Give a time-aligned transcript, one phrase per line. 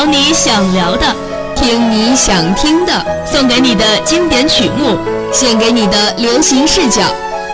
[0.00, 1.14] 聊你想聊的，
[1.54, 2.92] 听你想听的，
[3.26, 4.96] 送给你的经典曲目，
[5.30, 7.02] 献给你的流行视角，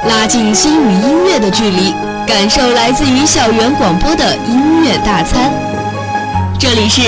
[0.09, 1.93] 拉近心与音乐的距离，
[2.25, 5.53] 感受来自于校园广播的音乐大餐。
[6.57, 7.01] 这里是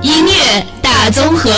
[0.00, 1.50] 音乐大综合。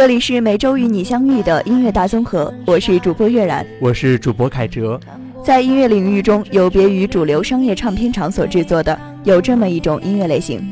[0.00, 4.98] 这里是每周与你相遇的音乐大综合，我是主播月然，我是主播凯哲。
[5.44, 10.66] 在音乐领域中，有别于主流商业唱片厂所制作的，有这么一种音乐类型，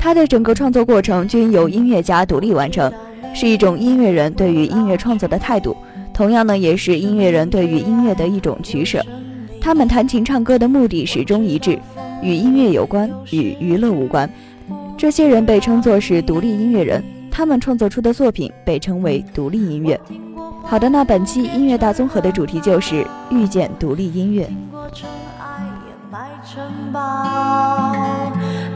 [0.00, 2.92] 它的整个创作过程均由音乐家独立完成，
[3.32, 5.76] 是一种音乐人对于音乐创作的态度，
[6.12, 9.00] 同样呢，也是音乐人对于音乐的一种取舍。
[9.60, 11.78] 他们弹琴唱歌的目的始终一致，
[12.20, 14.28] 与音乐有关，与娱乐无关。
[14.98, 17.00] 这些人被称作是独立音乐人。
[17.32, 19.98] 他们创作出的作品被称为独立音乐。
[20.64, 24.44] 好的，那本期音乐大综合的主题就是遇见独立音乐。
[24.44, 25.08] 听过尘
[25.40, 27.96] 埃掩埋城堡，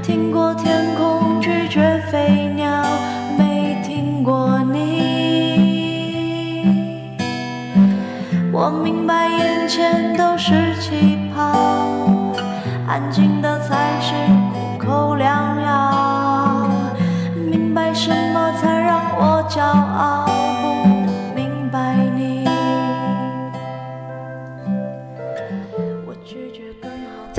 [0.03, 0.86] 听过天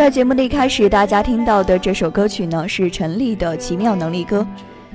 [0.08, 4.39] 在节目的一开始，大家听到的这首歌曲呢，是陈粒的《奇妙能力歌》。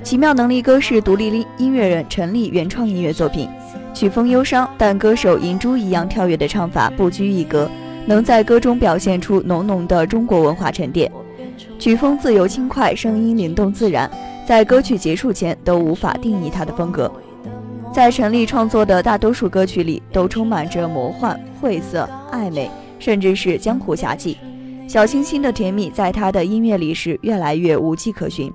[0.03, 3.47] 《奇妙能力歌》是独立音乐人陈粒原创音乐作品，
[3.93, 7.69] 曲风忧伤，但歌手银珠一样跳跃的唱法不拘一格，
[8.07, 11.11] 能在歌中表现出浓浓的中国文化沉淀。
[11.77, 14.09] 曲风自由轻快，声音灵动自然。
[14.47, 17.11] 在歌曲结束前都无法定义他的风格。
[17.93, 24.39] 在陈粒创作的大多数歌曲里，都充满着魔幻、晦涩、暧昧，甚至是江湖侠气。
[24.87, 28.51] 小清新的甜蜜，在他的音乐里是越来越无迹可寻。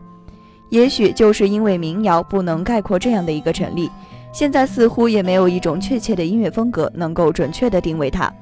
[0.68, 3.90] 也许就是因为民谣不能概括这样的一个陈粒，
[4.32, 8.32] 现在似乎也没有一种确切的音乐风格能够准确的定位他。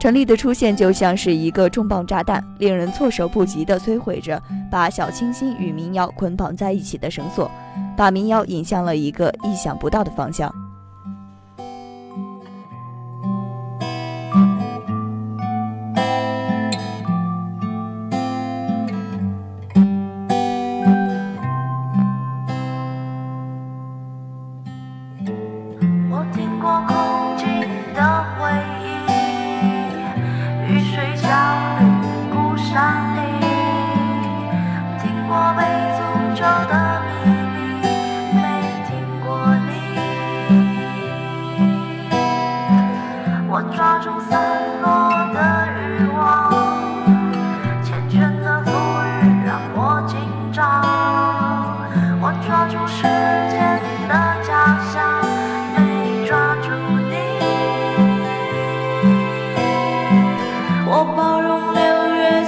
[0.00, 7.50] 陈粒的出现就像是一个重磅炸弹，令人措手不及地摧毁着把小清新与民谣捆绑在一起的绳索，
[7.96, 10.52] 把民谣引向了一个意想不到的方向。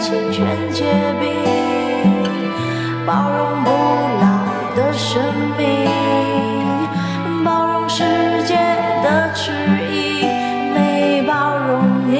[0.00, 0.82] 清泉结
[1.20, 1.30] 冰，
[3.06, 4.24] 包容不老
[4.74, 5.22] 的生
[5.58, 5.86] 命，
[7.44, 8.02] 包容世
[8.44, 8.56] 界
[9.04, 9.52] 的迟
[9.92, 10.24] 疑，
[10.72, 12.16] 没包容你。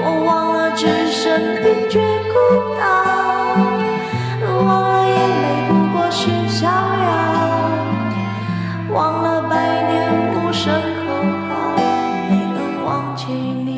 [0.00, 2.00] 我忘了置身冰绝
[2.32, 2.34] 孤
[2.80, 2.86] 岛，
[4.64, 6.70] 忘了眼泪不过是逍遥，
[8.90, 9.52] 忘了百
[9.92, 9.94] 年
[10.32, 11.12] 无声口
[11.50, 11.76] 号，
[12.30, 12.56] 没能
[12.86, 13.77] 忘记你。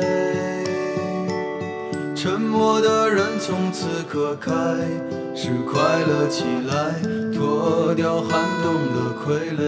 [4.07, 4.51] 可开
[5.35, 6.93] 始快乐起来，
[7.33, 9.61] 脱掉寒冬的傀儡。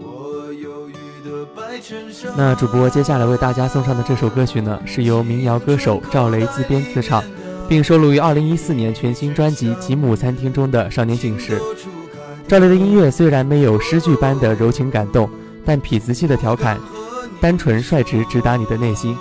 [0.00, 0.94] 我忧郁
[1.28, 1.78] 的白
[2.34, 7.22] 那主播接下来为大家送上的这首歌曲呢，是由民谣歌手赵雷自编自唱，
[7.68, 11.58] 并收录于2014年全新专辑《吉姆餐厅》中的《少年锦时》。
[12.48, 15.28] 赵雷的音乐虽然没有诗句般的柔情感动，
[15.66, 16.78] 但痞子气的调侃，
[17.42, 19.14] 单纯率直，直达你的内心。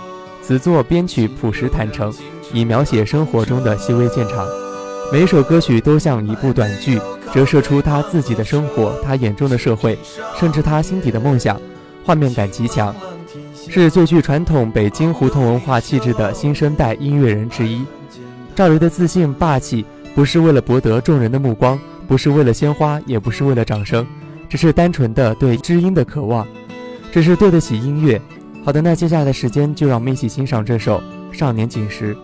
[0.45, 2.13] 词作编曲朴实坦诚，
[2.53, 4.47] 以描写生活中的细微见长。
[5.11, 7.01] 每首歌曲都像一部短剧，
[7.33, 9.97] 折射出他自己的生活，他眼中的社会，
[10.39, 11.59] 甚至他心底的梦想。
[12.03, 12.95] 画面感极强，
[13.67, 17.83] 是最具传统北京胡同文化气质的新生代音乐人之一。
[18.53, 19.83] 赵雷的自信霸气，
[20.13, 21.79] 不是为了博得众人的目光。
[22.07, 24.05] 不是为了鲜花，也不是为了掌声，
[24.47, 26.47] 只是单纯的对知音的渴望，
[27.11, 28.21] 只是对得起音乐。
[28.65, 30.99] 好的，那接下来的时间就让我们一起欣赏这首
[31.37, 32.15] 《少年锦时》。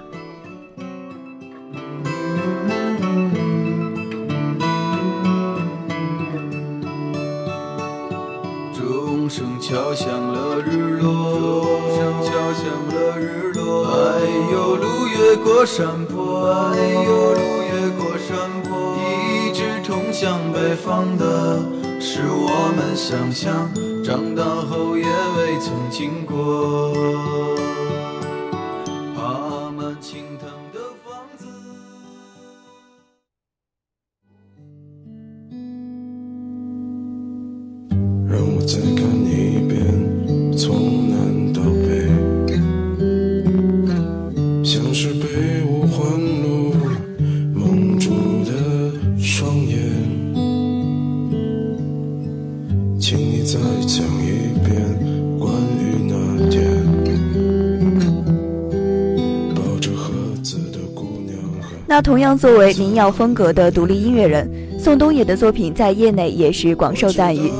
[61.91, 64.49] 那同样作为民谣风格的独立音乐人，
[64.79, 67.51] 宋冬野的作品在业内也是广受赞誉。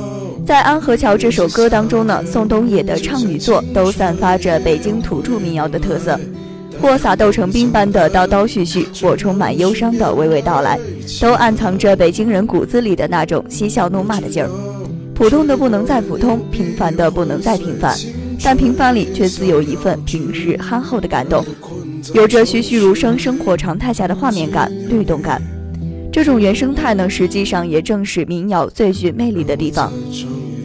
[0.46, 6.18] 在《安河桥》这首歌当中呢，宋冬野的唱与作都散发着北京土著民谣的特色，
[6.80, 10.80] 或撒豆成兵般的叨叨絮絮，或充满忧伤的娓娓道来，
[11.20, 14.48] 都暗藏着北京人骨子里的那种嬉笑怒骂的劲儿。
[15.14, 17.94] 普通的不能再普通，平凡的不能再平凡，
[18.42, 21.44] 但平凡里却自有一份平日憨厚的感动，
[22.14, 25.40] 有着栩栩如生生活常态下的画面感、律动感。
[26.12, 29.92] 这种原生态呢，实际上也正是民谣最具魅力的地方。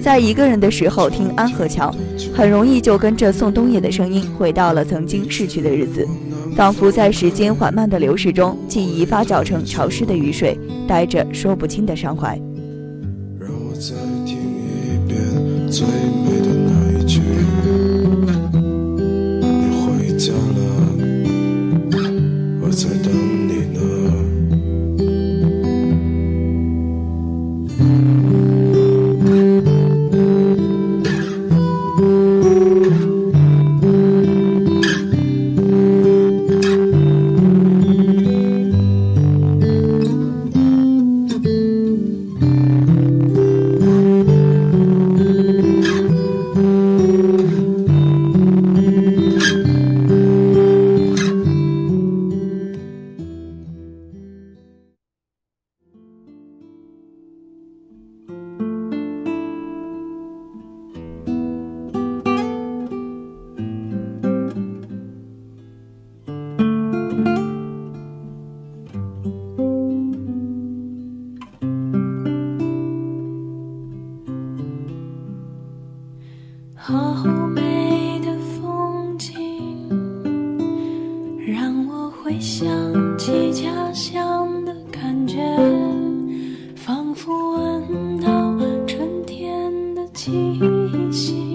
[0.01, 1.93] 在一个人的时候听《安河桥》，
[2.33, 6.07] 很容易就跟着宋冬野的声音回到了曾经逝去的日子，
[6.55, 10.57] 仿佛在时间缓慢的流逝中，记忆发酵成潮湿的雨水，
[10.87, 12.39] 带着说不清的伤怀。
[13.39, 13.95] 让我再
[14.25, 15.17] 听一遍
[15.69, 16.36] 最美
[90.27, 91.46] 气息，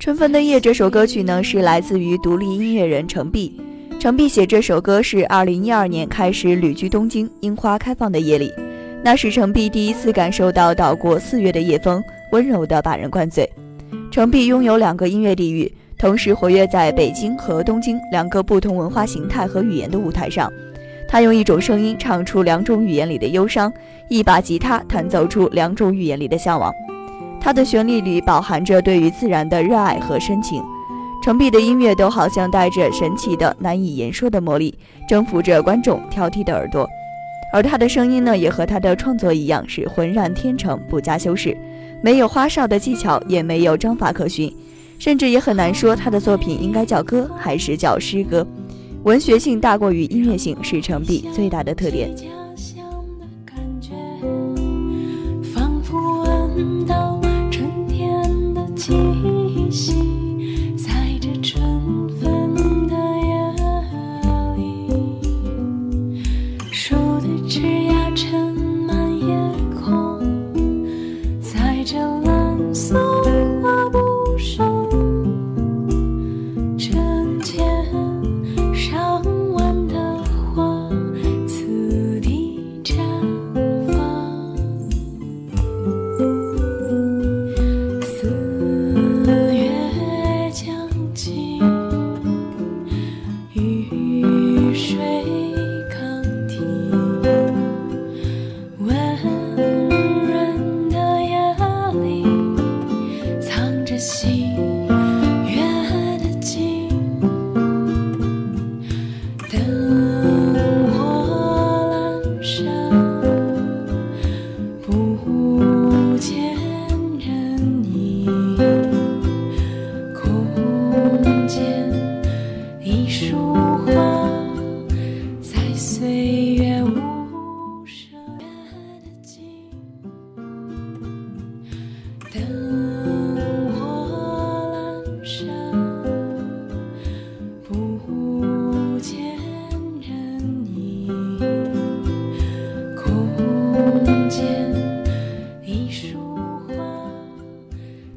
[0.00, 3.60] 春分的夜》这首歌曲呢，是来自于独立音乐人程璧。
[4.00, 8.50] 程璧写这首歌是二零一二年开始旅居东京，樱花开放的夜里，
[9.04, 12.02] 那是程璧第一次感受到岛国四月的夜风，
[12.32, 13.46] 温柔的把人灌醉。
[14.10, 20.50] 程璧拥有两个音乐地域，同时活跃在北京和东京两个不同文化形态和语言的舞台上。
[21.06, 23.70] 他用一种声音唱出两种语言里的忧伤，
[24.08, 26.72] 一把吉他弹奏出两种语言里的向往。
[27.40, 30.62] 他的旋律里饱含着对于自然的热爱和深情。
[31.22, 34.74] 程璧的音乐都好像带着神奇的、难以言说的魔力，
[35.08, 36.88] 征服着观众挑剔的耳朵。
[37.52, 41.56] 而他的声音呢，也和他的创作一样，是浑然天成，不加修饰，
[42.02, 44.54] 没有花哨的技巧，也没有章法可循，
[44.98, 48.46] 甚至也很难说他的作品应该叫歌还是叫诗歌。
[49.02, 52.14] 文学性大过于音乐性，是程璧最大的特点。
[55.42, 57.09] 仿佛闻到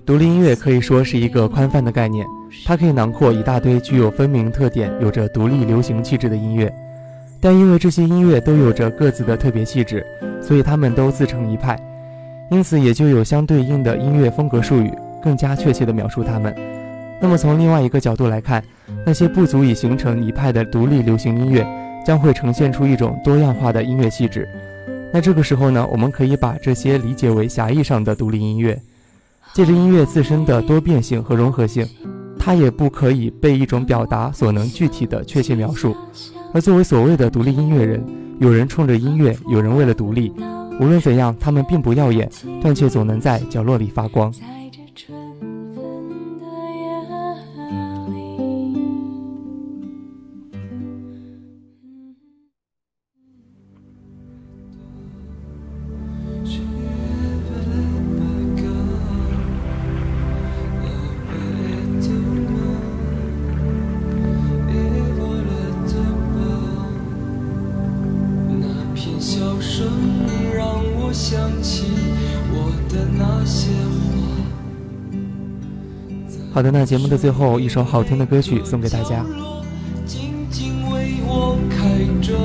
[0.05, 2.27] 独立音乐可以说是一个宽泛的概念，
[2.65, 6.72] 它可以囊括一大堆具有分明特点、有着独立流行气质的音乐。
[7.43, 10.05] 但因为这些音乐都有着各自的特别气质，
[10.41, 11.77] 所以他们都自成一派，
[12.50, 14.89] 因此也就有相对应的音乐风格术语，
[15.21, 16.55] 更加确切地描述它们。
[17.21, 18.63] 那么从另外一个角度来看，
[19.05, 21.67] 那些不足以形成一派的独立流行音乐，
[22.05, 24.47] 将会呈现出一种多样化的音乐气质。
[25.12, 28.81] 那这个时候呢，我们可以把这些理解为狭义上的独立音乐。
[29.53, 31.85] 借着音乐自身的多变性和融合性，
[32.39, 35.93] 它也不可以被一种表达所能具体的确切描述。
[36.53, 38.03] 而作为所谓的独立音乐人，
[38.39, 40.31] 有人冲着音乐，有人为了独立。
[40.79, 42.29] 无论怎样，他们并不耀眼，
[42.62, 44.31] 但却总能在角落里发光。
[76.53, 79.25] 好的，那节目的最后一首好听的歌曲送给大家。
[80.05, 82.38] 静静为我开着，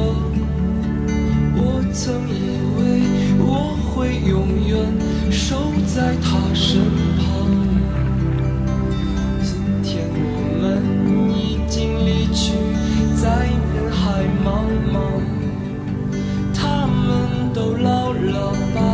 [1.55, 3.03] 我曾以为
[3.39, 4.79] 我会永远
[5.31, 6.81] 守在他身
[7.19, 7.27] 旁。
[9.43, 10.81] 今天我们
[11.31, 12.57] 已经离去，
[13.15, 13.29] 在
[13.75, 14.97] 人海茫茫，
[16.55, 18.88] 他们都老了吧？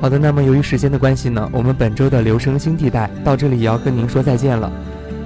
[0.00, 4.72] 好的，那么由于时间的关系呢，我们本周的留声新地带到这里也要跟您说再见了。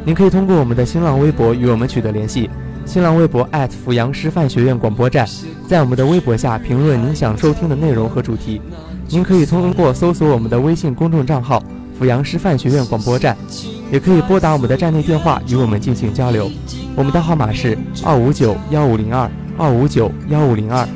[0.04, 2.50] 您可以通过我们的新浪微博与我们取得联系，
[2.84, 3.48] 新浪微博
[3.84, 5.24] 阜阳师范学院广播站，
[5.68, 8.60] 在我们的微博下评论您想收听的内容和主题。
[9.08, 11.62] 您可以通过搜索我们的微信公众账号
[11.96, 13.36] “阜阳师范学院广播站”，
[13.92, 16.50] 也可以拨打我们的站内电话与我们进行交流。
[16.96, 20.86] 我们的号码是二五九幺五零二二五九幺五零二。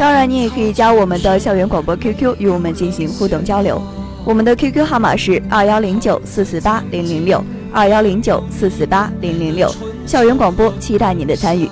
[0.00, 3.82] 当然，你也可以加我们的校园广播 QQ 与我们进行互动交流。
[4.24, 9.70] 我们的 QQ 号码是二幺零九四四八零零六二幺零九四四八零零六。
[10.06, 11.68] 校园广播期待您的参与。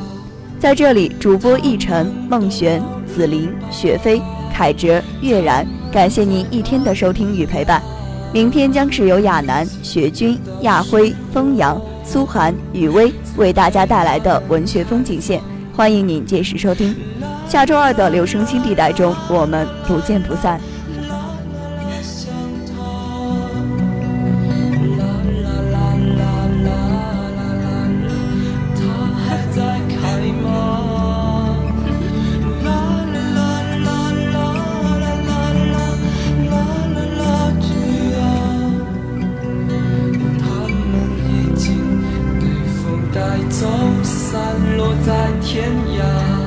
[0.60, 4.20] 在这里，主播奕晨、孟璇、紫菱、雪飞。
[4.52, 7.82] 凯哲、月然，感谢您一天的收听与陪伴。
[8.30, 15.40] 明天将是由亚楠、雪君、亚辉、风扬、苏涵、雨薇为大家带来的文学风景线，
[15.78, 16.92] 欢迎您届时收听。
[17.48, 20.60] 下周二的留声机地带中，我们不见不散。
[45.04, 46.37] 在天涯。